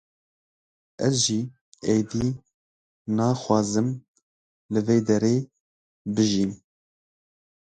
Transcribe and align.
ez 1.05 1.15
jî, 1.25 1.39
êdî 1.95 2.27
na 3.17 3.27
xwazim 3.41 3.89
li 4.71 4.81
vêderê 4.87 5.37
bijîm 6.13 6.51